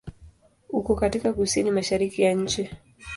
[0.69, 2.69] Uko katika kusini-mashariki ya nchi.